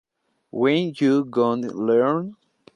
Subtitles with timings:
[0.49, 2.33] When You Gonna Learn?